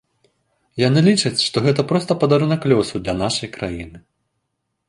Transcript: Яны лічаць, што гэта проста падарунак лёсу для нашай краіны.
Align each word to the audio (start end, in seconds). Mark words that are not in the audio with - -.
Яны 0.87 1.03
лічаць, 1.07 1.33
што 1.47 1.63
гэта 1.67 1.85
проста 1.91 2.11
падарунак 2.23 2.61
лёсу 2.73 2.95
для 3.05 3.13
нашай 3.23 3.49
краіны. 3.59 3.97